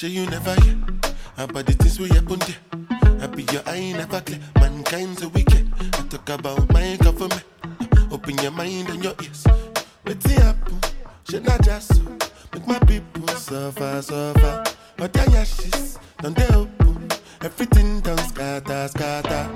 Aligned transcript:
Sure 0.00 0.08
you 0.08 0.24
never 0.30 0.54
hear 0.62 0.78
about 1.36 1.66
the 1.66 1.74
things 1.74 2.00
we 2.00 2.08
happen 2.08 2.38
there. 2.38 3.20
I 3.20 3.26
be 3.26 3.42
your 3.52 3.60
eye 3.66 3.92
never 3.92 4.22
clear. 4.22 4.40
Mankind's 4.58 5.22
a 5.22 5.28
wicked. 5.28 5.70
I 5.78 6.02
talk 6.08 6.26
about 6.30 6.72
my 6.72 6.96
government. 6.96 7.44
Open 8.10 8.38
your 8.38 8.50
mind 8.50 8.88
and 8.88 9.04
your 9.04 9.12
ears. 9.22 9.44
What's 10.04 10.30
happen? 10.30 10.80
Should 11.28 11.44
not 11.44 11.62
just 11.62 11.94
so. 11.96 12.02
Make 12.54 12.66
my 12.66 12.78
people 12.78 13.28
suffer, 13.28 14.00
suffer. 14.00 14.64
But 14.96 15.12
their 15.12 15.28
ashes, 15.36 15.98
don't 16.22 16.34
they 16.34 16.48
open? 16.48 17.06
Everything 17.42 18.00
done 18.00 18.16
scatter, 18.16 18.88
scatter. 18.88 19.50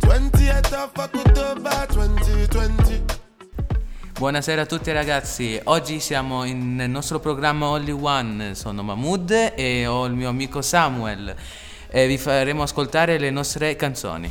28th 0.00 0.72
of 0.72 0.98
October 0.98 1.86
2020. 1.92 3.13
Buonasera 4.16 4.62
a 4.62 4.66
tutti 4.66 4.92
ragazzi, 4.92 5.60
oggi 5.64 5.98
siamo 5.98 6.44
in- 6.44 6.76
nel 6.76 6.88
nostro 6.88 7.18
programma 7.18 7.66
Only 7.66 7.90
One, 7.90 8.54
sono 8.54 8.84
Mahmood 8.84 9.54
e 9.56 9.88
ho 9.88 10.06
il 10.06 10.12
mio 10.14 10.28
amico 10.28 10.62
Samuel 10.62 11.34
e 11.88 12.06
vi 12.06 12.16
faremo 12.16 12.62
ascoltare 12.62 13.18
le 13.18 13.30
nostre 13.30 13.74
canzoni. 13.74 14.30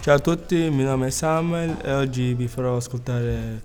Ciao 0.00 0.14
a 0.14 0.20
tutti, 0.20 0.54
il 0.54 0.70
mio 0.70 0.86
nome 0.86 1.08
è 1.08 1.10
Samuel 1.10 1.78
e 1.82 1.92
oggi 1.92 2.34
vi 2.34 2.46
farò 2.46 2.76
ascoltare 2.76 3.62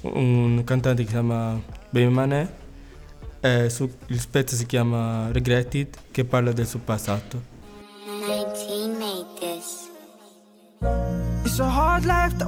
un 0.00 0.62
cantante 0.64 1.02
che 1.02 1.06
si 1.06 1.14
chiama 1.14 1.60
Baby 1.90 2.08
Mané 2.08 2.66
il 3.40 4.26
pezzo 4.28 4.56
si 4.56 4.66
chiama 4.66 5.30
Regretted 5.30 5.96
che 6.10 6.24
parla 6.24 6.50
del 6.50 6.66
suo 6.66 6.80
passato. 6.80 7.56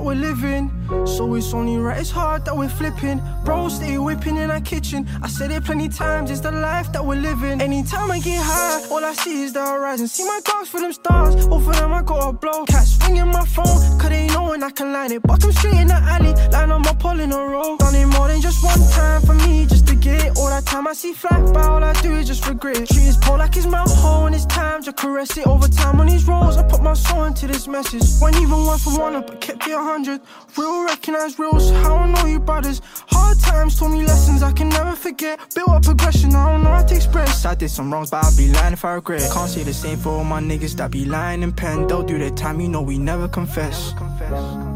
That 0.01 0.07
we're 0.07 0.15
living, 0.15 0.71
so 1.07 1.35
it's 1.35 1.53
only 1.53 1.77
right. 1.77 2.01
It's 2.01 2.11
hard 2.11 2.45
that 2.47 2.57
we're 2.57 2.71
flipping. 2.71 3.21
Bro, 3.45 3.69
stay 3.69 3.99
whipping 3.99 4.37
in 4.37 4.51
our 4.51 4.61
kitchen. 4.61 5.07
I 5.23 5.29
said 5.29 5.51
it 5.51 5.65
plenty 5.65 5.89
times. 5.89 6.31
It's 6.31 6.41
the 6.41 6.53
life 6.53 6.91
that 6.93 7.05
we're 7.05 7.21
living. 7.21 7.61
Anytime 7.61 8.11
I 8.11 8.19
get 8.19 8.41
high, 8.43 8.83
all 8.91 9.05
I 9.05 9.13
see 9.13 9.43
is 9.43 9.53
the 9.53 9.65
horizon. 9.65 10.09
See 10.09 10.25
my 10.25 10.41
dogs 10.45 10.69
for 10.71 10.81
them 10.81 10.93
stars. 10.93 11.35
For 11.45 11.75
them 11.75 11.93
I 11.93 12.03
gotta 12.03 12.33
blow. 12.33 12.65
Cats 12.65 12.99
ringing 13.03 13.27
my 13.27 13.45
phone, 13.45 13.67
cause 13.99 14.09
they 14.09 14.27
knowing 14.29 14.63
I 14.63 14.71
can 14.71 14.93
line 14.93 15.13
it. 15.13 15.23
Buck 15.23 15.45
'em 15.45 15.53
straight 15.53 15.75
in 15.75 15.89
the 15.89 16.01
alley, 16.15 16.33
line 16.51 16.71
on 16.71 16.83
my 16.83 16.95
pole 16.95 17.21
in 17.21 17.33
a 17.33 17.39
row. 17.39 17.77
Done 17.77 17.95
it 17.95 18.07
more 18.07 18.29
than 18.29 18.41
just 18.41 18.65
one 18.65 18.81
time 18.91 19.21
for 19.23 19.35
me, 19.35 19.67
just 19.67 19.87
to 19.89 19.95
get 19.95 20.25
it. 20.25 20.39
All 20.39 20.49
that 20.49 20.65
time 20.65 20.87
I 20.89 20.95
see 20.95 21.13
fly 21.13 21.41
by, 21.53 21.65
all 21.65 21.85
I 21.85 21.93
do 22.01 22.13
is 22.15 22.27
just 22.27 22.49
regret. 22.49 22.89
Treat 22.89 23.21
pole 23.21 23.39
like 23.39 23.55
his 23.55 23.67
mouth 23.67 23.95
hole, 23.97 24.27
and 24.27 24.35
it's 24.35 24.47
time 24.47 24.83
to 24.85 24.93
caress 24.93 25.37
it. 25.37 25.47
Over 25.47 25.69
time 25.69 26.01
on 26.01 26.07
these 26.07 26.25
rolls, 26.27 26.57
I 26.57 26.63
put 26.63 26.83
my 26.83 26.95
soul 26.95 27.25
into 27.25 27.47
this 27.47 27.69
message. 27.69 28.07
When 28.21 28.35
even 28.37 28.65
one 28.65 28.79
for 28.79 28.99
one 28.99 29.15
up, 29.17 29.27
but 29.27 29.41
kept 29.41 29.67
it 29.67 29.73
a 29.73 29.90
hundred. 29.91 30.21
Real 30.57 30.85
recognize 30.85 31.39
reals, 31.39 31.71
how 31.71 31.97
I 31.97 32.11
know 32.11 32.27
you 32.27 32.39
brothers. 32.39 32.81
Hard 33.09 33.39
times 33.41 33.79
taught 33.79 33.91
me 33.91 34.05
lessons 34.05 34.43
I 34.43 34.53
can 34.53 34.69
never 34.69 34.93
forget. 34.93 35.39
Built 35.55 35.69
up 35.69 35.83
progression, 35.83 36.35
I 36.35 36.53
don't 36.53 36.63
know 36.65 36.71
how 36.71 36.85
to 36.85 36.95
express. 36.95 37.45
I 37.45 37.55
did 37.55 37.71
some 37.71 37.93
wrongs, 37.93 38.11
but 38.11 38.25
I'd 38.25 38.37
be 38.37 38.53
lying 38.53 38.73
if 38.73 38.85
I 38.85 38.95
regret. 38.95 39.31
Can't 39.33 39.51
say 39.51 39.63
the 39.63 39.75
same 39.75 39.99
for 39.99 40.11
all 40.11 40.25
my 40.25 40.41
niggas 40.41 40.77
that 40.77 40.91
be 40.91 41.05
lying 41.05 41.43
in 41.43 41.53
pen. 41.53 41.87
They'll 41.87 42.03
do 42.03 42.19
their 42.19 42.31
time, 42.31 42.61
you 42.61 42.69
know 42.69 42.83
we 42.83 42.99
never 42.99 43.29
confess. 43.29 43.93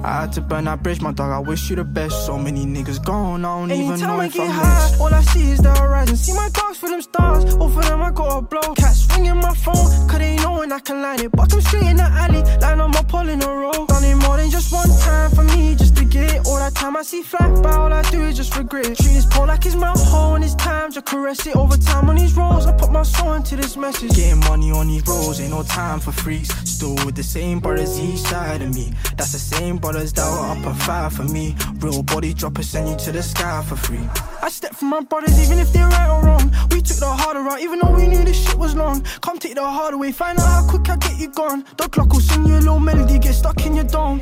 I 0.04 0.20
had 0.20 0.32
to 0.34 0.42
burn 0.42 0.64
that 0.64 0.82
bridge, 0.82 1.00
my 1.00 1.12
dog. 1.12 1.30
I 1.30 1.38
wish 1.38 1.70
you 1.70 1.76
the 1.76 1.84
best. 1.84 2.26
So 2.26 2.36
many 2.38 2.66
niggas 2.66 3.02
gone, 3.04 3.44
I 3.44 3.58
don't 3.58 3.70
even 3.72 4.00
know 4.00 4.20
I 4.20 4.26
if 4.26 4.34
get 4.34 4.42
I'm 4.42 4.50
high, 4.50 4.88
next. 4.88 5.00
All 5.00 5.14
I 5.14 5.22
see 5.22 5.50
is 5.50 5.60
the 5.60 5.72
horizon. 5.74 6.16
See 6.16 6.34
my 6.34 6.48
dogs 6.50 6.76
for 6.76 6.90
them 6.90 7.00
stars. 7.00 7.54
All 7.54 7.70
for 7.70 7.82
them 7.82 8.02
I 8.02 8.10
gotta 8.10 8.42
blow. 8.42 8.74
Cats 8.74 9.08
ringing 9.16 9.36
my 9.36 9.54
phone, 9.54 9.74
cause 10.08 10.18
they 10.18 10.36
knowing 10.36 10.70
I 10.72 10.80
can 10.80 11.00
line 11.00 11.20
it. 11.20 11.32
Buck 11.32 11.50
'em 11.54 11.60
straight 11.62 11.86
in 11.86 11.96
the 11.96 12.04
alley, 12.04 12.42
line 12.60 12.80
on 12.80 12.90
my 12.90 13.02
pole 13.02 13.28
in 13.28 13.42
a 13.42 13.48
row. 13.48 13.86
Done 13.86 14.04
it 14.04 14.16
more 14.16 14.36
than 14.36 14.50
just 14.50 14.70
one 14.72 14.90
time 15.00 15.30
for 15.30 15.44
me, 15.56 15.74
just 15.74 15.96
to 15.96 16.04
get 16.04 16.34
it. 16.34 16.46
All 16.46 16.56
that 16.58 16.74
time 16.74 16.96
I 16.98 17.02
see 17.02 17.22
fly 17.22 17.48
but 17.62 17.74
all 17.74 17.90
I 17.90 18.02
do 18.10 18.20
is 18.24 18.36
just 18.36 18.54
regret. 18.58 18.86
it. 18.86 18.98
Treat 18.98 19.14
his 19.14 19.24
pole 19.26 19.46
like 19.46 19.64
his 19.64 19.74
mouth 19.76 20.04
hole, 20.12 20.34
and 20.34 20.44
it's 20.44 20.54
time 20.56 20.92
to 20.92 21.00
caress 21.00 21.46
it. 21.46 21.56
Over 21.56 21.78
time 21.78 22.10
on 22.10 22.16
these 22.16 22.34
rolls, 22.36 22.66
I 22.66 22.72
put 22.72 22.90
my 22.92 23.04
soul 23.04 23.32
into 23.34 23.56
this 23.56 23.74
message. 23.78 24.10
Getting 24.14 24.40
money 24.40 24.70
on 24.70 24.86
these 24.88 25.06
rolls, 25.08 25.40
ain't 25.40 25.50
no 25.52 25.62
time 25.62 25.98
for 26.00 26.12
freaks. 26.12 26.50
Still 26.68 26.94
with 27.06 27.14
the 27.14 27.22
same 27.22 27.58
brothers 27.60 27.98
each 27.98 28.18
side 28.18 28.60
of 28.60 28.74
me. 28.74 28.92
That's 29.16 29.32
the 29.32 29.38
same 29.38 29.78
brothers 29.78 29.93
that 29.94 30.28
were 30.28 30.46
up 30.46 30.74
a 30.74 30.74
five 30.80 31.12
for 31.12 31.22
me. 31.24 31.54
Real 31.78 32.02
body 32.02 32.34
droppers 32.34 32.68
send 32.68 32.88
you 32.88 32.96
to 32.96 33.12
the 33.12 33.22
sky 33.22 33.62
for 33.62 33.76
free. 33.76 34.00
I 34.42 34.48
step 34.50 34.74
for 34.74 34.86
my 34.86 35.00
brothers, 35.00 35.38
even 35.40 35.58
if 35.58 35.72
they're 35.72 35.86
right 35.86 36.10
or 36.10 36.26
wrong. 36.26 36.52
We 36.70 36.82
took 36.82 36.96
the 36.96 37.06
harder 37.06 37.42
route, 37.42 37.60
even 37.60 37.78
though 37.78 37.92
we 37.92 38.08
knew 38.08 38.24
this 38.24 38.44
shit 38.44 38.56
was 38.56 38.74
long. 38.74 39.02
Come 39.20 39.38
take 39.38 39.54
the 39.54 39.62
harder 39.62 39.96
way, 39.96 40.10
find 40.10 40.38
out 40.38 40.46
how 40.46 40.68
quick 40.68 40.88
I 40.90 40.96
get 40.96 41.18
you 41.18 41.28
gone. 41.28 41.64
The 41.76 41.88
clock 41.88 42.12
will 42.12 42.20
sing 42.20 42.44
you 42.44 42.54
a 42.54 42.58
little 42.58 42.80
melody, 42.80 43.18
get 43.20 43.34
stuck 43.34 43.64
in 43.64 43.76
your 43.76 43.84
dome. 43.84 44.20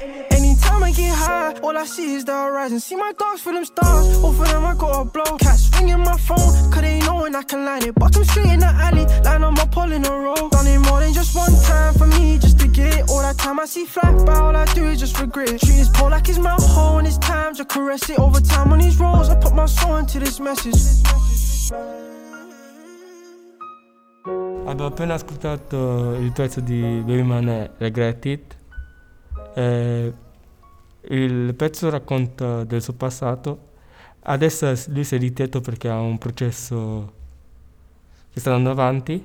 Anytime 0.82 0.84
I 0.84 0.90
get 0.90 1.14
high, 1.14 1.54
all 1.62 1.76
I 1.76 1.84
see 1.84 2.14
is 2.14 2.24
the 2.24 2.32
horizon. 2.32 2.80
See 2.80 2.96
my 2.96 3.12
dogs 3.16 3.40
for 3.40 3.52
them 3.52 3.64
stars, 3.64 4.18
all 4.22 4.32
for 4.32 4.46
them 4.46 4.64
I 4.66 4.74
gotta 4.74 5.04
blow. 5.04 5.36
Cats 5.38 5.70
ringing 5.78 6.00
my 6.00 6.16
phone, 6.18 6.70
cause 6.72 6.80
they 6.80 6.98
knowing 7.00 7.34
I 7.34 7.42
can 7.42 7.64
line 7.64 7.84
it. 7.84 7.94
Buck 7.94 8.16
'em 8.16 8.24
straight 8.24 8.52
in 8.52 8.60
the 8.60 8.66
alley, 8.66 9.06
line 9.22 9.44
on 9.44 9.54
my 9.54 9.66
pole 9.66 9.92
in 9.92 10.04
a 10.04 10.10
row. 10.10 10.48
Done 10.50 10.66
it 10.66 10.78
more 10.78 11.00
than 11.00 11.12
just 11.12 11.36
one 11.36 11.54
time 11.62 11.94
for 11.94 12.06
me, 12.06 12.38
just 12.38 12.58
to 12.58 12.66
get. 12.66 13.08
All 13.10 13.22
that 13.22 13.38
time 13.38 13.60
I 13.60 13.66
see 13.66 13.86
fly 13.86 14.10
by, 14.24 14.34
all 14.34 14.56
I 14.56 14.64
do 14.74 14.86
is 14.86 14.98
just 14.98 15.20
regret. 15.20 15.60
Treat 15.60 15.78
his 15.78 15.88
pole 15.88 16.10
like 16.10 16.26
his 16.26 16.38
mouth 16.38 16.66
hole, 16.74 16.98
and 16.98 17.06
it's 17.06 17.18
time 17.18 17.54
to 17.54 17.64
caress 17.64 18.10
it. 18.10 18.18
Over 18.18 18.40
time 18.40 18.72
on 18.72 18.80
these 18.80 18.98
rolls, 18.98 19.28
I 19.28 19.36
put 19.36 19.54
my 19.54 19.66
soul 19.66 19.98
into 19.98 20.18
this 20.18 20.40
message. 20.40 21.00
Abbiamo 24.64 24.86
appena 24.86 25.14
ascoltato 25.14 26.14
il 26.14 26.32
pezzo 26.32 26.60
di 26.60 27.02
Baby 27.04 27.22
Mané 27.22 27.70
Regretted. 27.78 28.56
Eh, 29.54 30.12
il 31.08 31.54
pezzo 31.54 31.90
racconta 31.90 32.64
del 32.64 32.82
suo 32.82 32.94
passato. 32.94 33.70
Adesso 34.24 34.72
lui 34.88 35.04
si 35.04 35.16
è 35.16 35.18
ritirato 35.18 35.60
perché 35.60 35.88
ha 35.88 35.98
un 35.98 36.18
processo 36.18 37.12
che 38.32 38.40
sta 38.40 38.54
andando 38.54 38.70
avanti. 38.70 39.24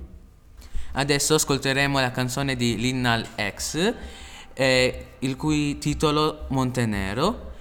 Adesso 0.93 1.35
ascolteremo 1.35 1.99
la 1.99 2.11
canzone 2.11 2.55
di 2.55 2.75
Linnal 2.77 3.25
X, 3.55 3.93
eh, 4.53 5.05
il 5.19 5.35
cui 5.35 5.77
titolo 5.77 6.45
Montenero 6.49 7.51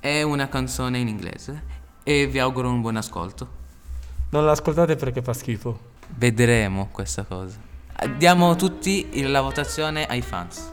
è 0.00 0.22
una 0.22 0.48
canzone 0.48 0.98
in 0.98 1.08
inglese 1.08 1.62
e 2.02 2.26
vi 2.26 2.38
auguro 2.38 2.70
un 2.70 2.80
buon 2.80 2.96
ascolto. 2.96 3.60
Non 4.30 4.46
l'ascoltate 4.46 4.96
perché 4.96 5.20
fa 5.20 5.34
schifo. 5.34 5.90
Vedremo 6.16 6.88
questa 6.90 7.24
cosa. 7.24 7.58
Diamo 8.16 8.56
tutti 8.56 9.22
la 9.28 9.42
votazione 9.42 10.06
ai 10.06 10.22
fans. 10.22 10.72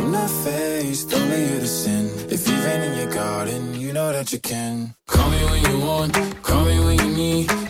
I'm 0.00 0.12
not 0.12 0.30
faced, 0.30 1.12
only 1.12 1.42
you 1.42 1.60
to 1.60 1.66
sin. 1.66 2.06
If 2.30 2.48
you've 2.48 2.64
been 2.64 2.80
in 2.90 2.98
your 3.00 3.12
garden, 3.12 3.78
you 3.78 3.92
know 3.92 4.10
that 4.14 4.32
you 4.32 4.38
can. 4.38 4.94
Call 5.06 5.30
me 5.30 5.44
when 5.44 5.62
you 5.70 5.78
want, 5.84 6.42
call 6.42 6.64
me 6.64 6.80
when 6.80 6.98
you 7.00 7.16
need. 7.16 7.69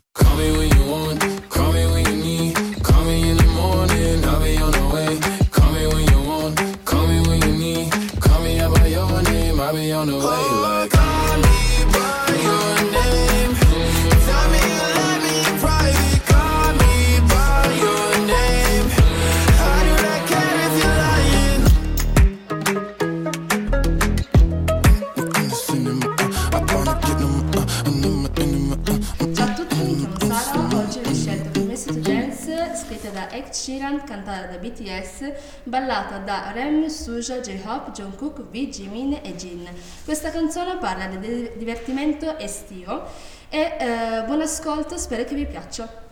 Immigrant 33.81 34.03
cantata 34.03 34.45
da 34.45 34.57
BTS, 34.57 35.63
ballata 35.63 36.19
da 36.19 36.51
Rem, 36.51 36.87
Suja, 36.87 37.39
J-Hop, 37.39 37.91
Jungkook, 37.91 38.43
V, 38.51 38.69
Jimin 38.69 39.19
e 39.23 39.35
Jin. 39.35 39.67
Questa 40.05 40.29
canzone 40.29 40.77
parla 40.77 41.07
di 41.07 41.49
divertimento 41.57 42.37
estivo 42.37 43.05
e 43.49 43.75
eh, 43.79 44.23
buon 44.27 44.41
ascolto, 44.41 44.97
spero 44.97 45.23
che 45.23 45.33
vi 45.33 45.47
piaccia. 45.47 46.09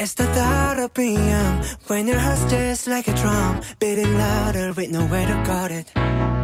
It's 0.00 0.14
the 0.14 0.26
thought 0.26 0.78
of 0.78 0.92
being 0.92 1.18
when 1.86 2.06
your 2.06 2.18
heart's 2.18 2.44
just 2.50 2.86
like 2.86 3.08
a 3.08 3.14
drum, 3.14 3.60
beating 3.78 4.18
louder 4.18 4.72
with 4.76 4.90
nowhere 4.90 5.26
to 5.26 5.42
guard 5.44 5.72
it. 5.72 6.37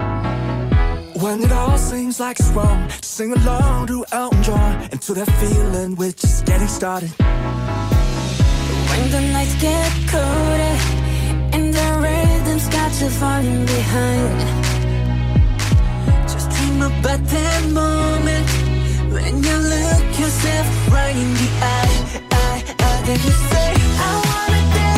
When 1.24 1.42
it 1.42 1.52
all 1.52 1.78
seems 1.78 2.20
like 2.20 2.38
it's 2.38 2.50
wrong, 2.50 2.86
just 2.88 3.04
sing 3.04 3.32
along 3.32 3.86
to 3.86 4.04
Elton 4.12 4.42
John 4.42 4.88
until 4.92 5.14
that 5.14 5.30
feeling 5.40 5.96
we're 5.96 6.12
just 6.12 6.44
getting 6.44 6.68
started. 6.68 7.08
When 8.90 9.10
the 9.10 9.22
nights 9.32 9.54
get 9.54 9.90
colder 10.12 10.76
and 11.56 11.72
the 11.72 11.88
rhythm's 12.04 12.68
got 12.68 12.92
you 13.00 13.08
falling 13.08 13.64
behind, 13.64 14.38
just 16.28 16.50
dream 16.50 16.82
about 16.82 17.22
that 17.34 17.62
moment 17.72 18.46
when 19.10 19.42
you 19.42 19.56
look 19.72 20.18
yourself 20.20 20.66
right 20.92 21.16
in 21.16 21.32
the 21.40 21.48
eye. 21.72 22.20
I, 22.32 22.64
I, 22.78 23.02
then 23.06 23.20
you 23.24 23.34
say, 23.50 23.72
I 23.96 24.12
wanna 24.28 24.62
dance. 24.74 24.93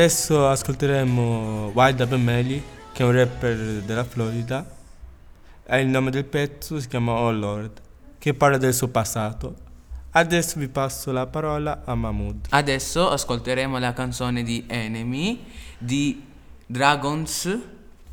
Adesso 0.00 0.48
ascolteremo 0.48 1.72
Wild 1.74 2.00
Up 2.00 2.14
Melly, 2.14 2.62
che 2.90 3.02
è 3.02 3.06
un 3.06 3.12
rapper 3.12 3.82
della 3.82 4.02
Florida. 4.02 4.66
È 5.62 5.76
il 5.76 5.88
nome 5.88 6.10
del 6.10 6.24
pezzo, 6.24 6.80
si 6.80 6.88
chiama 6.88 7.12
Oh 7.12 7.30
Lord, 7.30 7.82
che 8.16 8.32
parla 8.32 8.56
del 8.56 8.72
suo 8.72 8.88
passato. 8.88 9.54
Adesso 10.12 10.58
vi 10.58 10.68
passo 10.68 11.12
la 11.12 11.26
parola 11.26 11.82
a 11.84 11.94
Mahmood. 11.94 12.46
Adesso 12.48 13.10
ascolteremo 13.10 13.78
la 13.78 13.92
canzone 13.92 14.42
di 14.42 14.64
Enemy 14.66 15.44
di 15.76 16.24
Dragons 16.64 17.58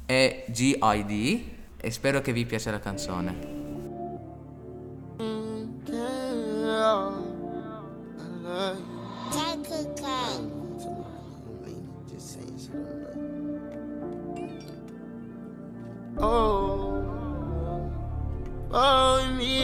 e 0.05 0.43
GID 0.49 1.41
e 1.77 1.91
spero 1.91 2.19
che 2.19 2.33
vi 2.33 2.45
piaccia 2.45 2.69
la 2.69 2.79
canzone. 2.79 3.55
Mm-hmm. 10.01 10.56
Oh, 16.19 17.91
oh 18.71 19.35
me, 19.37 19.59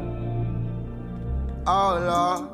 Oh 1.65 1.97
Lord, 2.01 2.49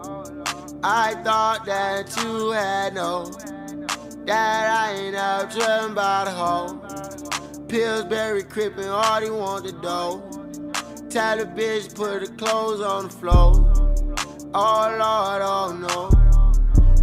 I 0.83 1.15
thought 1.23 1.65
that 1.65 2.15
you 2.17 2.51
had 2.51 2.93
known 2.93 3.31
that 4.27 4.69
I 4.69 4.91
ain't 4.93 5.15
out 5.15 5.49
driven 5.49 5.95
by 5.95 6.25
the 6.25 6.31
hoe. 6.31 6.79
Pillsbury 7.67 8.43
crippin', 8.43 8.89
all 8.89 9.21
he 9.21 9.31
want 9.31 9.65
the 9.65 9.71
dough. 9.71 10.21
Tell 11.09 11.37
the 11.37 11.45
bitch 11.45 11.95
put 11.95 12.21
the 12.21 12.27
clothes 12.33 12.81
on 12.81 13.05
the 13.05 13.09
floor. 13.09 13.68
Oh 14.51 14.95
Lord, 14.97 15.41
oh 15.43 15.77
no. 15.79 16.09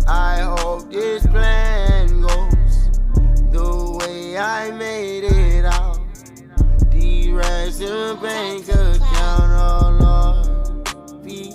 I 0.09 0.41
hope 0.41 0.91
this 0.91 1.25
plan 1.29 2.21
goes 2.21 2.91
the 3.53 3.99
way 4.01 4.37
I 4.37 4.73
made 4.73 5.23
it 5.23 5.65
out. 5.65 6.01
The 6.91 7.31
rest 7.33 7.79
the 7.79 8.19
bank 8.21 8.69
account, 8.69 9.53
oh 9.53 9.97
Lord. 10.03 11.25
Be, 11.25 11.55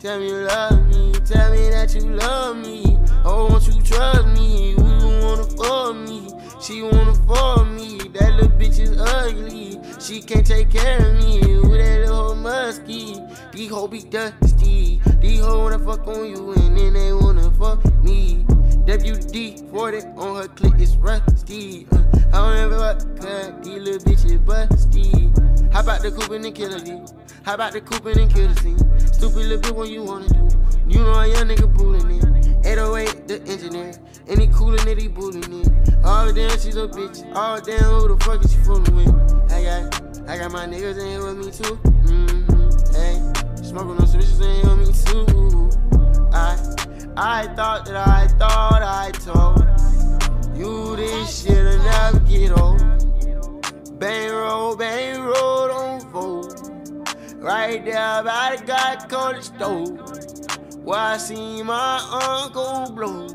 tell 0.00 0.18
me 0.18 0.26
you 0.26 0.38
love 0.38 0.84
me, 0.88 1.12
tell 1.24 1.52
me 1.52 1.70
that 1.70 1.94
you 1.94 2.10
love 2.16 2.56
me. 2.56 2.98
Oh, 3.24 3.46
won't 3.48 3.64
you 3.68 3.80
trust 3.82 4.26
me? 4.28 4.70
You 4.70 4.76
wanna 4.76 5.44
for 5.44 5.94
me? 5.94 6.28
She 6.60 6.82
wanna 6.82 7.14
for 7.14 7.64
me. 7.64 7.98
That 8.12 8.34
little 8.34 8.48
bitch 8.58 8.80
is 8.80 8.98
ugly. 8.98 9.78
She 10.00 10.20
can't 10.20 10.44
take 10.44 10.70
care 10.72 10.98
of 10.98 11.14
me. 11.18 11.38
With 11.60 11.78
that 11.78 12.00
little 12.00 12.34
musky. 12.34 13.14
These 13.52 13.70
hoes 13.70 13.90
be 13.90 14.02
dusty. 14.02 15.00
Hoes 15.38 15.58
wanna 15.58 15.78
fuck 15.78 16.06
on 16.08 16.24
you 16.28 16.52
and 16.52 16.76
then 16.76 16.92
they 16.94 17.12
wanna 17.12 17.50
fuck 17.52 17.84
me. 18.02 18.44
WD 18.86 19.70
40 19.70 19.98
on 20.16 20.36
her 20.36 20.48
clip 20.48 20.78
is 20.80 20.96
rusty. 20.96 21.86
Uh, 21.92 22.02
I 22.32 22.38
don't 22.38 22.56
ever 22.56 22.78
what 22.78 22.98
cut. 23.20 23.62
These 23.62 23.82
little 23.82 24.00
bitches 24.00 24.44
busty. 24.44 25.72
How 25.72 25.80
about 25.80 26.02
the 26.02 26.10
coopin' 26.10 26.44
and 26.44 26.54
kill 26.54 26.74
a 26.74 27.06
How 27.44 27.54
about 27.54 27.72
the 27.72 27.80
coopin' 27.80 28.18
and 28.18 28.32
kill 28.32 28.48
the 28.48 28.60
scene? 28.60 28.78
Stupid 28.98 29.46
little 29.46 29.58
bitch 29.58 29.76
what 29.76 29.88
you 29.90 30.02
wanna 30.02 30.28
do. 30.28 30.48
You 30.88 31.00
know 31.00 31.12
a 31.12 31.26
young 31.26 31.48
nigga 31.48 31.72
bootin' 31.72 32.10
it. 32.10 32.66
808 32.66 33.28
the 33.28 33.42
engineer. 33.50 33.92
Any 34.26 34.46
coolin' 34.48 34.84
that 34.86 34.98
he 34.98 35.08
bootin' 35.08 35.44
it. 35.52 35.94
Oh 36.04 36.32
damn, 36.32 36.50
she's 36.58 36.76
a 36.76 36.88
bitch. 36.88 37.30
Oh 37.34 37.60
damn, 37.60 37.84
who 37.84 38.08
the 38.08 38.24
fuck 38.24 38.44
is 38.44 38.52
she 38.52 38.58
fooling 38.58 38.96
with? 38.96 39.52
I 39.52 39.62
got, 39.62 40.28
I 40.28 40.38
got 40.38 40.50
my 40.50 40.66
niggas 40.66 40.98
in 40.98 41.06
here 41.06 41.24
with 41.24 41.36
me 41.36 41.52
too. 41.52 41.76
Mm-hmm. 42.08 42.94
Hey, 42.94 43.62
smoking 43.62 43.98
on 44.00 44.06
switches 44.06 44.40
in 44.40 44.54
here 44.62 44.76
with 44.76 44.78
me 44.78 44.86
too. 44.86 44.97
I, 47.20 47.48
thought 47.56 47.84
that 47.86 47.96
I 47.96 48.28
thought 48.28 48.80
I 48.80 49.10
told 49.10 49.66
you 50.56 50.94
this 50.94 51.42
shit'll 51.42 51.82
never 51.82 52.20
get 52.20 52.56
old. 52.56 53.98
Bang 53.98 54.30
roll, 54.30 54.76
bang 54.76 55.20
roll, 55.20 55.66
don't 55.66 56.12
fold. 56.12 56.54
Right 57.34 57.84
there 57.84 58.22
by 58.22 58.56
the 58.56 58.64
guy 58.64 59.04
called 59.08 59.42
stove. 59.42 59.98
Where 60.84 60.96
I 60.96 61.16
see 61.16 61.60
my 61.64 61.98
uncle 62.44 62.94
blow. 62.94 63.26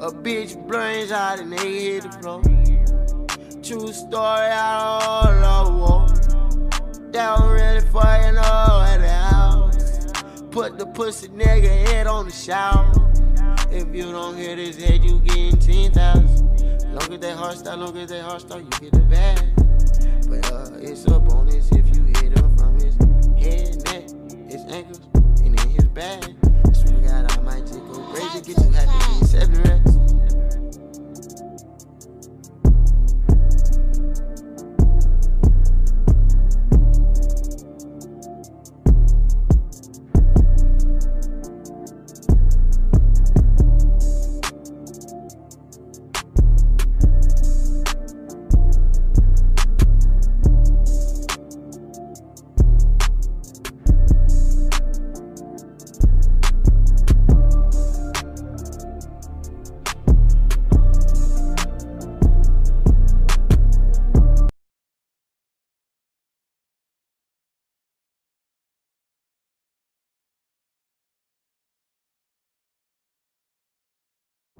A 0.00 0.10
bitch 0.10 0.66
brains 0.66 1.12
out 1.12 1.38
and 1.38 1.52
they 1.52 1.92
hit 1.92 2.04
the 2.04 2.10
floor. 2.12 2.42
True 3.62 3.92
story 3.92 4.48
out 4.48 5.42
all 5.44 5.66
the 5.66 5.76
wall. 5.76 6.06
That 7.12 7.38
was 7.40 7.60
really 7.60 7.86
fucking 7.92 8.38
up 8.38 8.88
at 8.88 8.96
the 8.96 9.08
house. 9.10 10.42
Put 10.50 10.78
the 10.78 10.86
pussy 10.86 11.28
nigga 11.28 11.68
head 11.86 12.06
on 12.06 12.24
the 12.24 12.32
shower. 12.32 13.01
If 13.70 13.94
you 13.94 14.12
don't 14.12 14.36
hit 14.36 14.58
his 14.58 14.82
head, 14.82 15.04
you 15.04 15.20
getting 15.20 15.58
10,000. 15.58 16.94
Long 16.94 17.12
as 17.12 17.20
they 17.20 17.32
hard 17.32 17.56
style, 17.56 17.78
long 17.78 17.96
as 17.96 18.10
they 18.10 18.20
hard 18.20 18.40
style, 18.40 18.60
you 18.60 18.68
get 18.80 18.92
the 18.92 19.00
bag. 19.00 19.52
But 20.28 20.52
uh, 20.52 20.78
it's 20.80 21.04
a 21.06 21.18
bonus 21.18 21.70
if 21.72 21.94
you 21.94 22.04
hit 22.04 22.38
him 22.38 22.56
from 22.56 22.74
his 22.74 22.94
head, 23.42 23.82
neck, 23.84 24.08
his 24.50 24.62
ankles, 24.70 25.00
and 25.40 25.58
in 25.58 25.68
his 25.70 25.84
back. 25.86 26.41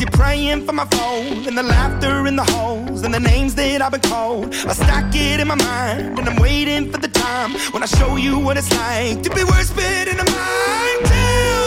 You're 0.00 0.10
praying 0.10 0.66
for 0.66 0.72
my 0.72 0.86
phone. 0.86 1.46
And 1.46 1.56
the 1.56 1.62
laughter 1.62 2.26
in 2.26 2.36
the 2.36 2.44
halls 2.44 3.02
and 3.02 3.12
the 3.12 3.20
names 3.20 3.54
that 3.54 3.82
I've 3.82 3.92
been 3.92 4.00
called. 4.00 4.54
I 4.54 4.72
stack 4.72 5.14
it 5.14 5.40
in 5.40 5.48
my 5.48 5.54
mind 5.54 6.18
and 6.18 6.28
I'm 6.28 6.36
waiting 6.36 6.90
for 6.90 6.98
the 6.98 7.08
time 7.08 7.52
when 7.72 7.82
I 7.82 7.86
show 7.86 8.16
you 8.16 8.38
what 8.38 8.56
it's 8.56 8.70
like 8.72 9.22
to 9.22 9.30
be 9.30 9.44
worse 9.44 9.70
fit 9.70 10.08
in 10.08 10.16
the 10.16 10.24
mind. 10.24 11.06
Tell 11.06 11.65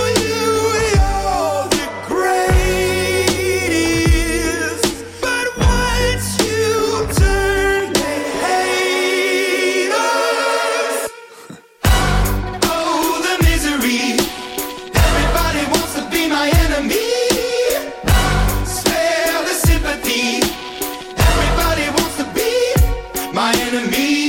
my 23.40 23.54
enemy. 23.62 24.29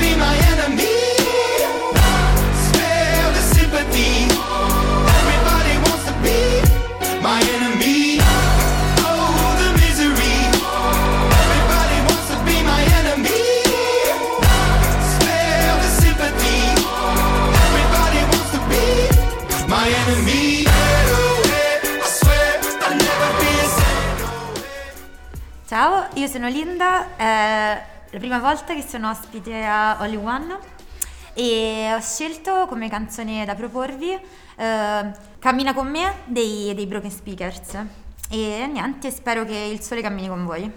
be 0.00 0.16
my 0.16 0.36
enemy. 0.52 0.89
La 28.10 28.18
prima 28.18 28.38
volta 28.38 28.74
che 28.74 28.82
sono 28.82 29.10
ospite 29.10 29.64
a 29.64 29.98
Only 30.00 30.16
One 30.16 30.58
e 31.34 31.92
ho 31.94 32.00
scelto 32.00 32.66
come 32.66 32.88
canzone 32.88 33.44
da 33.44 33.54
proporvi 33.54 34.10
eh, 34.10 35.10
Cammina 35.38 35.72
con 35.72 35.88
me 35.88 36.22
dei, 36.24 36.74
dei 36.74 36.86
Broken 36.86 37.10
Speakers 37.10 37.78
e 38.28 38.68
niente, 38.70 39.10
spero 39.10 39.44
che 39.44 39.56
il 39.56 39.80
sole 39.80 40.02
cammini 40.02 40.28
con 40.28 40.44
voi. 40.44 40.70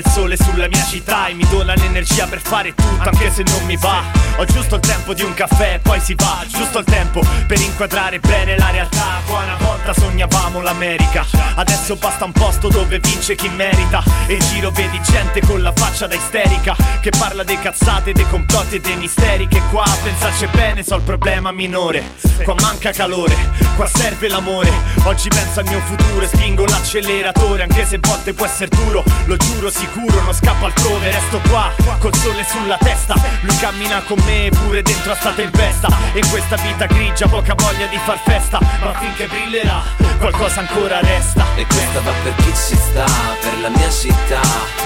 Splende 0.00 0.08
il 0.08 0.10
sole 0.10 0.36
sulla 0.36 0.68
mia 0.68 0.84
città 0.84 1.28
E 1.28 1.34
mi 1.34 1.46
dona 1.50 1.74
l'energia 1.74 2.26
per 2.26 2.40
fare 2.40 2.74
tutto 2.74 3.08
anche 3.08 3.30
se 3.30 3.42
non 3.42 3.64
mi 3.66 3.76
va 3.76 4.19
Ho 4.36 4.44
giusto 4.44 4.76
il 4.76 4.80
tempo 4.80 5.12
di 5.14 5.22
un 5.22 5.34
caffè 5.34 5.80
poi 5.82 6.00
si 6.00 6.14
va. 6.14 6.44
Giusto 6.46 6.78
il 6.78 6.84
tempo 6.84 7.20
per 7.46 7.60
inquadrare 7.60 8.18
bene 8.20 8.56
la 8.56 8.70
realtà. 8.70 9.20
Qua 9.26 9.40
una 9.40 9.56
volta 9.56 9.92
sognavamo 9.92 10.60
l'America. 10.60 11.26
Adesso 11.56 11.96
basta 11.96 12.24
un 12.24 12.32
posto 12.32 12.68
dove 12.68 12.98
vince 13.00 13.34
chi 13.34 13.48
merita. 13.48 14.02
E 14.26 14.34
in 14.34 14.40
giro 14.50 14.70
vedi 14.70 15.00
gente 15.02 15.40
con 15.40 15.62
la 15.62 15.72
faccia 15.74 16.06
da 16.06 16.14
isterica 16.14 16.76
Che 17.00 17.10
parla 17.10 17.42
dei 17.42 17.58
cazzate, 17.58 18.12
dei 18.12 18.28
complotti 18.28 18.76
e 18.76 18.80
dei 18.80 18.96
misteri 18.96 19.48
Che 19.48 19.60
qua 19.70 19.82
a 19.82 19.96
pensarci 20.02 20.46
bene 20.52 20.82
so 20.82 20.96
il 20.96 21.02
problema 21.02 21.52
minore. 21.52 22.04
Qua 22.42 22.54
manca 22.60 22.90
calore, 22.92 23.36
qua 23.76 23.86
serve 23.86 24.28
l'amore. 24.28 24.72
Oggi 25.04 25.28
penso 25.28 25.60
al 25.60 25.66
mio 25.66 25.80
futuro 25.80 26.22
e 26.22 26.26
spingo 26.26 26.64
l'acceleratore 26.64 27.62
Anche 27.62 27.84
se 27.84 27.96
a 27.96 27.98
volte 28.00 28.32
può 28.32 28.46
essere 28.46 28.68
duro, 28.68 29.02
lo 29.26 29.36
giuro 29.36 29.70
sicuro 29.70 30.22
Non 30.22 30.32
scappo 30.32 30.64
altrove, 30.66 31.10
resto 31.10 31.40
qua, 31.48 31.70
col 31.98 32.14
sole 32.14 32.44
sulla 32.44 32.78
testa. 32.78 33.14
Lui 33.42 33.56
cammina 33.56 34.02
con 34.02 34.19
me 34.24 34.50
pure 34.50 34.82
dentro 34.82 35.12
a 35.12 35.14
sta 35.14 35.32
tempesta 35.32 35.88
E 36.12 36.20
questa 36.30 36.56
vita 36.56 36.86
grigia 36.86 37.26
poca 37.28 37.54
voglia 37.54 37.86
di 37.86 37.98
far 38.04 38.18
festa. 38.18 38.58
Ma 38.80 38.92
finché 38.98 39.26
brillerà, 39.26 39.82
qualcosa 40.18 40.60
ancora 40.60 41.00
resta. 41.00 41.44
E 41.54 41.66
questa 41.66 42.00
va 42.00 42.12
per 42.22 42.34
chi 42.36 42.52
ci 42.54 42.76
sta, 42.76 43.04
per 43.40 43.60
la 43.60 43.68
mia 43.68 43.90
città. 43.90 44.40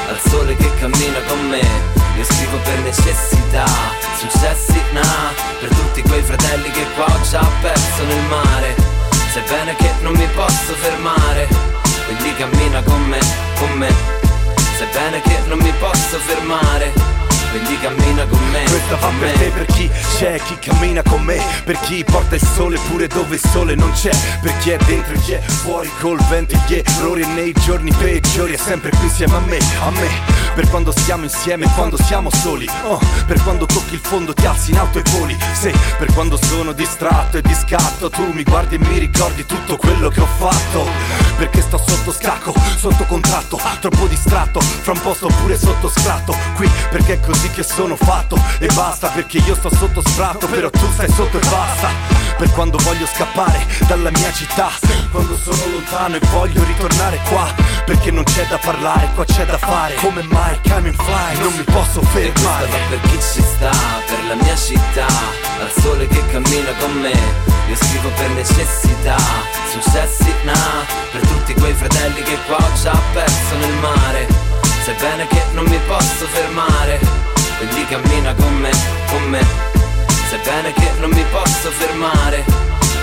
Al 0.09 0.19
sole 0.29 0.55
che 0.57 0.71
cammina 0.79 1.21
con 1.27 1.49
me 1.49 1.63
Io 2.17 2.25
scrivo 2.25 2.57
per 2.59 2.79
necessità. 2.81 3.65
Successi, 4.19 4.81
nah 4.93 5.33
Per 5.61 5.69
tutti 5.69 6.03
quei 6.03 6.23
fratelli 6.23 6.71
che 6.71 6.87
qua 6.95 7.07
ho 7.07 7.21
già 7.29 7.45
perso 7.61 8.05
nel 8.05 8.25
mare. 8.29 8.75
Sai 9.33 9.43
bene 9.49 9.75
che 9.77 9.91
non 10.01 10.13
mi 10.15 10.27
posso 10.35 10.75
fermare. 10.75 11.49
Quindi 12.07 12.35
cammina 12.37 12.83
con 12.83 13.03
me, 13.07 13.19
con 13.59 13.71
me. 13.73 13.93
Sai 14.77 14.89
bene 14.93 15.21
che 15.23 15.39
non 15.47 15.59
mi 15.59 15.73
posso 15.79 16.19
fermare 16.19 17.24
Quindi 17.55 17.79
cammina 17.79 18.27
con 18.27 18.51
me. 18.51 18.65
Questa 18.65 18.97
va 18.97 19.13
per 19.17 19.31
te, 19.39 19.49
per 19.51 19.67
chi 19.67 19.89
c'è, 20.19 20.41
chi 20.41 20.59
cammina 20.59 21.03
con 21.05 21.23
me. 21.23 21.41
Per 21.63 21.79
chi 21.83 22.03
porta 22.03 22.35
il 22.35 22.43
sole 22.43 22.81
pure 22.89 23.07
dove 23.07 23.37
il 23.37 23.41
sole 23.41 23.77
non 23.77 23.93
c'è. 23.93 24.11
Per 24.43 24.57
chi 24.59 24.71
è 24.71 24.77
dentro 24.85 25.15
e 25.15 25.21
chi 25.21 25.33
è 25.35 25.41
fuori 25.41 25.89
col 26.01 26.21
vento 26.25 26.55
e 26.57 26.61
gli 26.67 26.83
errori 26.85 27.23
E 27.23 27.27
nei 27.27 27.53
giorni 27.53 27.93
peggiori 27.93 28.55
è 28.55 28.57
sempre 28.57 28.91
qui 28.91 29.05
insieme 29.05 29.37
a 29.37 29.41
me, 29.41 29.59
a 29.59 29.91
me. 29.91 30.09
Per 30.57 30.69
quando 30.69 30.91
stiamo 30.91 31.25
insieme 31.25 31.69
quando 31.75 31.97
siamo 31.97 32.31
soli 32.31 32.69
oh, 32.85 33.01
Per 33.27 33.43
quando 33.43 33.67
tocchi 33.67 33.95
il 33.95 34.01
fondo 34.01 34.33
ti 34.33 34.47
alzi 34.47 34.73
in 34.73 34.79
alto 34.79 34.99
e 34.99 35.03
voli. 35.11 35.37
Sì, 35.53 35.73
per 35.97 36.13
quando 36.13 36.37
sono 36.37 36.73
distratto 36.73 37.37
e 37.37 37.43
di 37.43 37.55
scatto 37.55 38.11
Tu 38.11 38.33
mi 38.33 38.43
guardi 38.43 38.75
e 38.75 38.79
mi 38.79 38.99
ricordi 38.99 39.47
tutto 39.47 39.77
quello 39.77 40.09
che 40.09 40.21
ho 40.21 40.29
fatto. 40.39 40.89
Perché 41.37 41.63
sto 41.63 41.79
sotto 41.79 42.13
scacco, 42.13 42.53
sotto 42.77 43.05
contratto 43.05 43.61
Troppo 43.81 44.07
distratto, 44.07 44.61
fra 44.61 44.93
un 44.93 45.01
po' 45.01 45.15
sto 45.15 45.29
pure 45.29 45.57
sotto 45.57 45.89
scratto. 45.89 46.37
Qui 46.57 46.69
perché 46.91 47.15
è 47.15 47.21
così 47.45 47.51
che 47.51 47.63
sono 47.63 47.97
fatto 47.97 48.41
E 48.59 48.67
basta 48.75 49.09
perché 49.09 49.39
io 49.39 49.55
sto 49.55 49.71
sotto 49.75 50.01
sfratto 50.01 50.47
Però 50.47 50.71
tu 50.71 50.91
stai 50.93 51.11
sotto 51.11 51.39
e 51.39 51.49
basta. 51.49 51.89
Per 52.37 52.51
quando 52.51 52.79
voglio 52.79 53.07
scappare 53.07 53.65
dalla 53.87 54.11
mia 54.11 54.33
città 54.33 54.71
Quando 55.11 55.37
sono 55.37 55.59
lontano 55.71 56.17
e 56.17 56.21
voglio 56.31 56.65
ritornare 56.65 57.21
qua 57.29 57.53
Perché 57.85 58.11
non 58.11 58.25
c'è 58.25 58.47
da 58.47 58.59
parlare, 58.59 59.11
qua 59.15 59.25
c'è 59.25 59.45
da 59.45 59.59
fare. 59.59 59.95
Come 59.97 60.23
mai, 60.31 60.59
come 60.63 60.89
in 60.89 60.95
fly, 60.95 61.39
non 61.43 61.53
mi 61.55 61.65
posso 61.65 62.01
fermare. 62.03 62.69
Per 62.89 63.01
chi 63.03 63.19
ci 63.21 63.43
sta, 63.43 63.71
per 64.07 64.25
la 64.27 64.35
mia 64.35 64.57
città 64.57 65.07
Al 65.61 65.73
sole 65.81 66.07
che 66.07 66.25
cammina 66.27 66.73
con 66.79 66.93
me 66.93 67.13
Io 67.69 67.77
scrivo 67.77 68.09
per 68.17 68.31
necessità. 68.31 69.17
Successi, 69.71 70.33
nah 70.45 70.85
Per 71.11 71.21
tutti 71.27 71.55
quei 71.55 71.75
fratelli 71.75 72.23
che 72.23 72.39
qua 72.47 72.57
ho 72.57 72.73
già 72.81 72.99
perso 73.13 73.57
nel 73.59 73.75
mare. 73.75 74.27
Sai 74.85 74.95
bene 75.01 75.27
che 75.27 75.43
non 75.53 75.65
mi 75.65 75.79
posso 75.87 76.27
fermare 76.27 77.34
Quindi 77.67 77.87
cammina 77.87 78.35
con 78.35 78.55
me, 78.59 78.71
con 79.09 79.23
me. 79.31 79.41
Sai 80.29 80.39
bene 80.45 80.73
che 80.75 80.91
non 81.01 81.09
mi 81.09 81.25
posso 81.31 81.71
fermare 81.71 82.45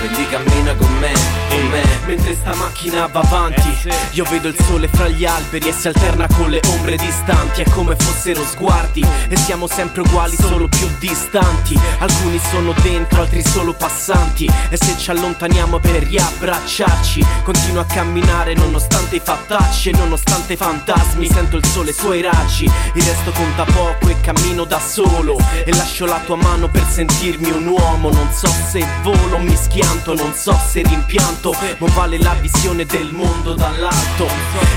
Quindi 0.02 0.28
cammina 0.30 0.74
con 0.74 0.92
me, 0.98 1.14
con 1.48 1.68
me. 1.70 1.84
Mentre 2.08 2.34
sta 2.34 2.56
macchina 2.56 3.06
va 3.06 3.20
avanti. 3.20 3.70
Io 4.14 4.24
vedo 4.24 4.48
il 4.48 4.56
sole 4.66 4.88
fra 4.88 5.08
gli 5.08 5.26
alberi 5.26 5.70
e 5.70 5.72
si 5.72 5.88
alterna 5.88 6.26
con 6.36 6.50
le 6.50 6.60
ombre 6.70 6.96
distanti. 6.96 7.62
È 7.62 7.70
come 7.70 7.96
fossero 7.96 8.44
sguardi. 8.44 9.06
E 9.30 9.38
siamo 9.38 9.68
sempre 9.68 10.02
uguali 10.02 10.36
solo 10.36 10.68
più 10.68 10.90
distanti. 10.98 11.80
Alcuni 12.00 12.40
sono 12.50 12.74
dentro, 12.82 13.22
altri 13.22 13.44
solo 13.46 13.74
passanti. 13.74 14.50
E 14.70 14.76
se 14.76 14.98
ci 14.98 15.12
allontaniamo 15.12 15.78
per 15.78 16.02
riabbracciarci 16.04 17.24
Continuo 17.44 17.82
a 17.82 17.86
camminare 17.86 18.56
nonostante 18.56 19.18
i 19.18 19.22
fattacci 19.24 19.90
E 19.90 19.92
nonostante 19.94 20.54
i 20.54 20.58
fantasmi. 20.58 21.28
Sento 21.28 21.58
il 21.58 21.66
sole, 21.66 21.92
i 21.92 21.94
suoi 21.94 22.22
raggi. 22.22 22.66
Il 22.66 23.04
resto 23.04 23.30
conta 23.32 23.66
poco 23.66 24.10
e 24.10 24.20
cammino 24.20 24.64
da 24.64 24.80
solo. 24.80 25.38
E 25.64 25.72
lascio 25.76 26.08
la 26.08 26.20
tua 26.26 26.38
mano 26.38 26.68
per 26.70 26.88
sentirmi 26.88 27.52
un 27.52 27.68
uomo. 27.68 28.10
Non 28.10 28.32
so 28.34 28.48
se 28.48 28.84
volo 29.04 29.36
o 29.36 29.40
mi 29.40 29.56
schianto 29.92 30.16
Non 30.16 30.34
so 30.34 30.58
se 30.68 30.82
rimpianto 30.84 31.56
Ma 31.78 31.88
vale 31.94 32.18
la 32.18 32.34
visione 32.36 32.86
del 32.86 33.12
mondo 33.12 33.54
dall'alto. 33.54 34.28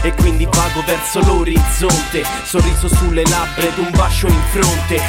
E 0.03 0.13
quindi 0.15 0.45
vago 0.45 0.83
verso 0.85 1.21
l'orizzonte 1.21 2.25
Sorriso 2.45 2.89
sulle 2.89 3.23
labbra 3.23 3.65
ed 3.65 3.79
un 3.79 3.91
bacio 3.91 4.27
in 4.27 4.43
fronte. 4.51 5.01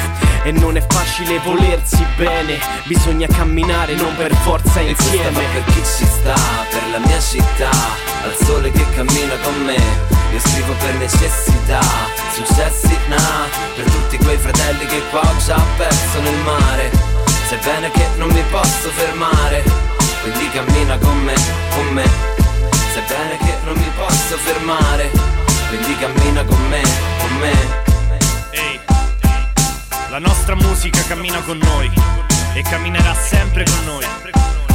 E 0.44 0.52
non 0.52 0.76
è 0.76 0.84
facile 0.88 1.38
volersi 1.40 2.04
bene 2.16 2.58
Bisogna 2.84 3.26
camminare 3.26 3.94
non 3.94 4.14
per 4.16 4.34
forza 4.36 4.80
E 4.80 4.90
insieme. 4.90 5.44
per 5.52 5.64
chi 5.66 5.82
ci 5.84 6.06
sta, 6.06 6.34
per 6.70 6.90
la 6.90 6.98
mia 6.98 7.20
città 7.20 7.70
Al 8.22 8.36
sole 8.44 8.70
che 8.70 8.84
cammina 8.90 9.34
con 9.42 9.64
me. 9.64 10.14
Io 10.32 10.40
scrivo 10.40 10.72
per 10.74 10.94
necessità 10.94 11.80
Successi, 12.32 12.96
nah 13.08 13.46
Per 13.74 13.84
tutti 13.90 14.18
quei 14.18 14.36
fratelli 14.38 14.86
che 14.86 15.02
qua 15.10 15.20
ho 15.20 15.36
già 15.44 15.60
perso 15.76 16.20
nel 16.20 16.36
mare. 16.44 16.90
Sai 17.48 17.58
bene 17.62 17.90
che 17.92 18.04
non 18.16 18.28
mi 18.30 18.42
posso 18.50 18.88
fermare 18.90 19.95
Quindi 20.26 20.50
cammina 20.50 20.98
con 20.98 21.22
me, 21.22 21.34
con 21.70 21.86
me 21.92 22.04
Sai 22.92 23.02
bene 23.06 23.36
che 23.38 23.54
non 23.64 23.76
mi 23.76 23.90
posso 23.96 24.36
fermare 24.38 25.10
Quindi 25.68 25.96
cammina 25.98 26.42
con 26.44 26.68
me, 26.68 26.82
con 27.20 27.36
me 27.38 27.52
Ehi, 28.50 28.80
la 30.10 30.18
nostra 30.18 30.56
musica 30.56 31.00
cammina 31.06 31.40
con 31.42 31.58
noi 31.58 31.90
e 32.54 32.62
camminerà 32.62 33.14
sempre 33.14 33.64
con 33.64 33.84
noi. 33.84 34.06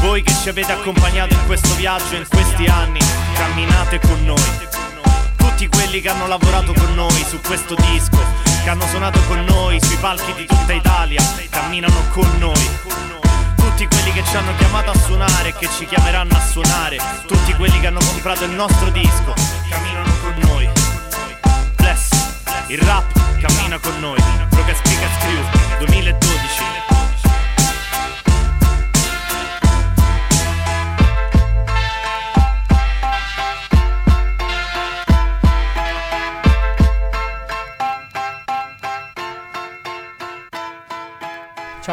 Voi 0.01 0.21
che 0.21 0.33
ci 0.39 0.49
avete 0.49 0.71
accompagnato 0.71 1.33
in 1.33 1.45
questo 1.47 1.73
viaggio 1.75 2.15
in 2.15 2.27
questi 2.29 2.65
anni, 2.65 2.99
camminate 3.33 3.99
con 3.99 4.23
noi. 4.23 4.69
Tutti 5.35 5.67
quelli 5.67 5.99
che 5.99 6.09
hanno 6.09 6.27
lavorato 6.27 6.73
con 6.73 6.93
noi 6.93 7.25
su 7.27 7.39
questo 7.41 7.73
disco, 7.73 8.23
che 8.63 8.69
hanno 8.69 8.85
suonato 8.85 9.19
con 9.27 9.43
noi 9.45 9.81
sui 9.81 9.97
palchi 9.97 10.31
di 10.33 10.45
tutta 10.45 10.73
Italia, 10.73 11.23
camminano 11.49 12.03
con 12.11 12.29
noi. 12.37 13.20
Ci 14.32 14.38
hanno 14.38 14.56
chiamato 14.56 14.91
a 14.91 14.98
suonare 14.98 15.50
e 15.50 15.54
che 15.56 15.67
ci 15.78 15.86
chiameranno 15.86 16.34
a 16.34 16.39
suonare, 16.39 16.98
tutti 17.28 17.54
quelli 17.56 17.78
che 17.82 17.88
hanno 17.88 18.00
comprato 18.00 18.46
il 18.46 18.52
nostro 18.52 18.89
disco, 18.89 19.34
camminano 19.70 20.13
con 20.22 20.34
noi. 20.48 20.70
Bless, 21.76 22.08
il 22.67 22.80
rap 22.80 23.12
cammina 23.41 23.78
con 23.80 24.00
noi. 24.00 24.24
Broca 24.48 24.74
Speakers 24.74 25.17
Crew 25.17 25.80
2012. 25.80 27.00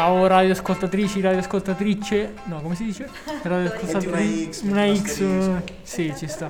Ciao 0.09 0.25
radioascoltatrici, 0.25 1.21
radioascoltatrice. 1.21 2.33
No, 2.45 2.61
come 2.61 2.73
si 2.73 2.85
dice? 2.85 3.07
Radioascoltatrice. 3.43 4.65
Una 4.65 4.95
X, 4.95 5.19
Una 5.19 5.61
X, 5.61 5.83
sì, 5.83 6.11
ci 6.17 6.27
sta. 6.27 6.49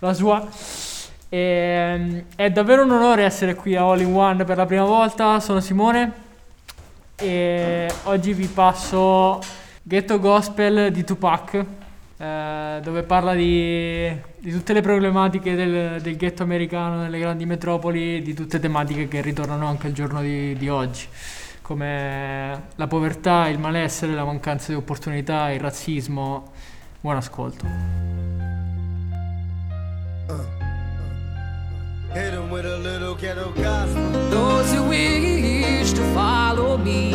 La 0.00 0.12
sua. 0.12 0.46
Ehm, 1.30 2.24
è 2.36 2.50
davvero 2.50 2.82
un 2.82 2.90
onore 2.90 3.24
essere 3.24 3.54
qui 3.54 3.76
a 3.76 3.84
All 3.84 4.00
in 4.02 4.14
One 4.14 4.44
per 4.44 4.58
la 4.58 4.66
prima 4.66 4.84
volta. 4.84 5.40
Sono 5.40 5.60
Simone 5.60 6.12
e 7.16 7.90
oggi 8.04 8.34
vi 8.34 8.46
passo 8.46 9.40
Ghetto 9.82 10.20
Gospel 10.20 10.92
di 10.92 11.02
Tupac, 11.02 11.64
eh, 12.18 12.80
dove 12.82 13.02
parla 13.04 13.32
di, 13.32 14.06
di 14.36 14.52
tutte 14.52 14.74
le 14.74 14.82
problematiche 14.82 15.54
del, 15.54 15.98
del 16.02 16.16
ghetto 16.18 16.42
americano 16.42 17.00
nelle 17.00 17.18
grandi 17.18 17.46
metropoli, 17.46 18.20
di 18.20 18.34
tutte 18.34 18.60
tematiche 18.60 19.08
che 19.08 19.22
ritornano 19.22 19.66
anche 19.66 19.86
al 19.86 19.94
giorno 19.94 20.20
di, 20.20 20.54
di 20.58 20.68
oggi, 20.68 21.06
come 21.68 22.68
la 22.76 22.86
povertà, 22.86 23.46
il 23.48 23.58
malessere, 23.58 24.14
la 24.14 24.24
mancanza 24.24 24.68
di 24.68 24.74
opportunità, 24.74 25.50
il 25.50 25.60
razzismo. 25.60 26.50
Buon 26.98 27.16
ascolto. 27.16 27.66
Those 34.30 34.72
who 34.72 34.88
wish 34.88 35.92
to 35.92 36.02
follow 36.14 36.78
me, 36.78 37.10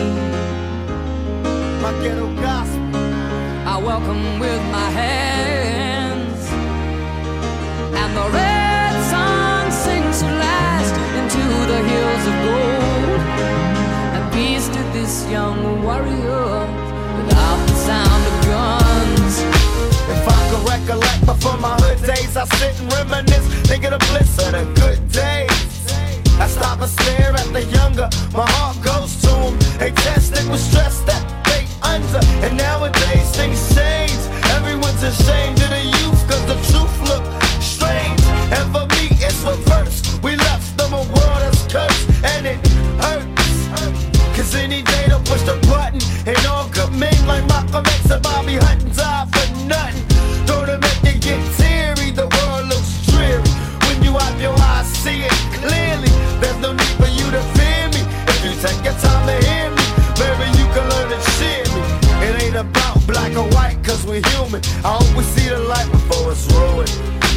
My 1.82 1.92
ghetto 2.04 2.32
gospel. 2.36 2.96
I 3.66 3.82
welcome 3.82 4.40
with 4.40 4.62
my 4.72 4.90
hands. 4.92 6.48
And 7.96 8.16
the 8.16 8.30
red 8.30 9.04
sun 9.10 9.72
sinks 9.72 10.20
to 10.20 10.28
last 10.28 10.96
into 11.18 11.42
the 11.66 11.82
hills 11.90 12.28
of 12.28 12.46
gold. 12.46 12.73
This 15.04 15.30
young 15.30 15.84
warrior 15.84 16.64
without 17.18 17.60
the 17.68 17.76
sound 17.76 18.24
of 18.26 18.46
guns. 18.46 19.40
If 20.08 20.26
I 20.26 20.40
could 20.50 20.64
recollect 20.70 21.26
before 21.26 21.58
my 21.58 21.76
hood 21.82 22.00
days, 22.08 22.38
I 22.38 22.46
sit 22.56 22.80
and 22.80 22.94
reminisce, 22.94 23.46
think 23.68 23.84
of 23.84 23.92
the 23.92 23.98
bliss 24.08 24.32
of 24.40 24.54
the 24.54 24.64
good 24.80 25.12
days. 25.12 25.52
I 26.40 26.48
stop 26.48 26.80
and 26.80 26.90
stare 26.90 27.34
at 27.34 27.52
the 27.52 27.66
younger, 27.66 28.08
my 28.32 28.50
heart 28.50 28.73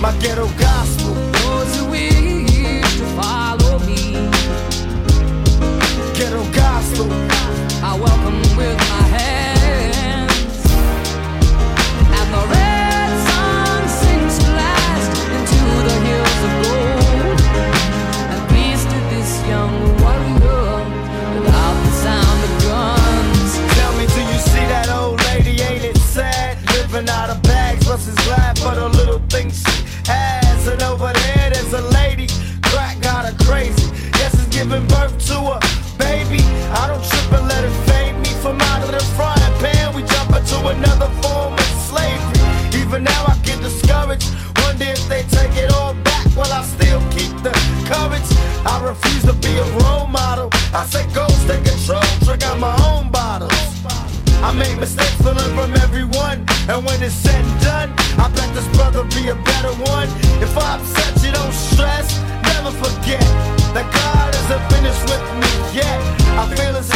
mas 0.06 0.14
quero 0.18 0.46
gasto. 0.50 1.25
Say 50.86 51.06
ghost 51.12 51.46
take 51.48 51.64
control, 51.64 52.02
drink 52.22 52.42
out 52.44 52.58
my 52.58 52.74
own 52.86 53.10
bottles. 53.10 53.52
I 54.42 54.52
make 54.52 54.78
mistakes 54.78 55.16
to 55.18 55.32
learn 55.32 55.52
from 55.58 55.74
everyone. 55.82 56.46
And 56.68 56.84
when 56.86 57.02
it's 57.02 57.14
said 57.14 57.42
and 57.44 57.60
done, 57.60 57.90
I 58.18 58.30
bet 58.30 58.48
this 58.54 58.68
brother 58.76 59.02
be 59.16 59.28
a 59.28 59.34
better 59.34 59.74
one. 59.90 60.08
If 60.38 60.56
I 60.56 60.78
upset 60.78 61.12
you, 61.24 61.32
don't 61.32 61.52
stress. 61.52 62.06
Never 62.54 62.70
forget 62.70 63.24
that 63.74 63.86
God 63.90 64.30
isn't 64.40 64.64
finished 64.70 65.02
with 65.10 65.24
me 65.42 65.50
yet. 65.74 65.98
I 66.38 66.44
feel 66.54 66.74
his 66.74 66.95